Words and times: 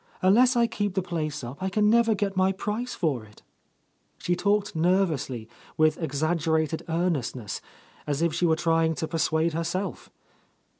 Unless 0.23 0.55
I 0.55 0.65
keep 0.65 0.95
the 0.95 1.03
place 1.03 1.43
up, 1.43 1.61
I 1.61 1.69
can 1.69 1.87
never 1.87 2.15
get 2.15 2.35
my 2.35 2.51
price 2.51 2.95
for 2.95 3.23
it." 3.23 3.43
She 4.17 4.35
talked 4.35 4.75
nervously, 4.75 5.47
with 5.77 6.01
exaggerated 6.01 6.81
earnestness, 6.89 7.61
as 8.07 8.23
if 8.23 8.33
she 8.33 8.47
were 8.47 8.55
trying 8.55 8.95
to 8.95 9.07
persuade 9.07 9.53
her 9.53 9.63
self. 9.63 10.09